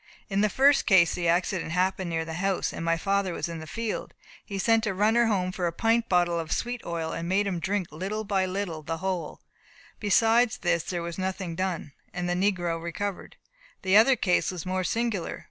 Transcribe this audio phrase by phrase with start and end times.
[0.29, 3.59] In the first case the accident happened near the house, and my father was in
[3.59, 4.15] the field.
[4.43, 7.59] He sent a runner home for a pint bottle of sweet oil, and made him
[7.59, 9.41] drink by little and little the whole.
[9.99, 13.35] Beside this there was nothing done, and the negro recovered.
[13.83, 15.39] The other case was more singular.